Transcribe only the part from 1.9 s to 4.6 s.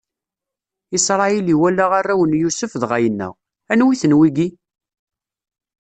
arraw n Yusef, dɣa yenna: Anwi-ten wigi?